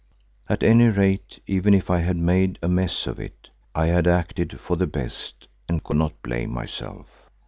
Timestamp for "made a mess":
2.17-3.05